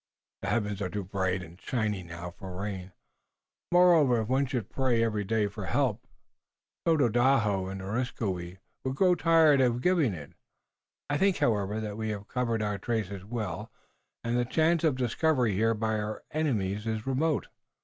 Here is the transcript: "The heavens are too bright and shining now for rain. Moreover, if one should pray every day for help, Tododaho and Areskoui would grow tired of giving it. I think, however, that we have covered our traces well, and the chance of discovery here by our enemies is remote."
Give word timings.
"The 0.41 0.47
heavens 0.47 0.81
are 0.81 0.89
too 0.89 1.03
bright 1.03 1.43
and 1.43 1.61
shining 1.61 2.07
now 2.07 2.31
for 2.31 2.55
rain. 2.59 2.91
Moreover, 3.71 4.19
if 4.21 4.29
one 4.29 4.47
should 4.47 4.71
pray 4.71 5.03
every 5.03 5.23
day 5.23 5.45
for 5.45 5.67
help, 5.67 6.07
Tododaho 6.87 7.67
and 7.67 7.81
Areskoui 7.83 8.57
would 8.83 8.95
grow 8.95 9.13
tired 9.13 9.61
of 9.61 9.79
giving 9.79 10.15
it. 10.15 10.33
I 11.07 11.19
think, 11.19 11.37
however, 11.37 11.79
that 11.79 11.97
we 11.97 12.09
have 12.09 12.27
covered 12.27 12.63
our 12.63 12.79
traces 12.79 13.23
well, 13.23 13.71
and 14.23 14.35
the 14.35 14.43
chance 14.43 14.83
of 14.83 14.95
discovery 14.97 15.53
here 15.53 15.75
by 15.75 15.99
our 15.99 16.23
enemies 16.31 16.87
is 16.87 17.05
remote." 17.05 17.49